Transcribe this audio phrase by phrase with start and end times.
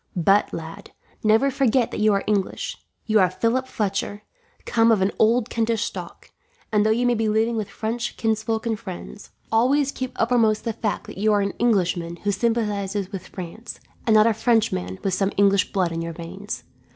[0.15, 2.75] But, lad, never forget that you are English.
[3.05, 4.23] You are Philip Fletcher,
[4.65, 6.31] come of an old Kentish stock;
[6.71, 10.73] and though you may be living with French kinsfolk and friends, always keep uppermost the
[10.73, 15.13] fact that you are an Englishman who sympathizes with France, and not a Frenchman with
[15.13, 16.63] some English blood in your veins.